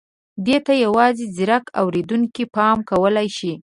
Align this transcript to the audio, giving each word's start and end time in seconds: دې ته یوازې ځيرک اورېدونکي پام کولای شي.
دې 0.45 0.57
ته 0.65 0.73
یوازې 0.85 1.25
ځيرک 1.35 1.65
اورېدونکي 1.81 2.43
پام 2.55 2.77
کولای 2.89 3.27
شي. 3.37 3.53